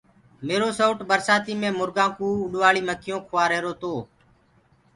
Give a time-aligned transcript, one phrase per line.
[0.47, 3.93] ميرو سئوُٽ برسآتي مي مرگآ ڪوُ اُڏوآݪيٚ مکيونٚ کوآ رهيرو تو۔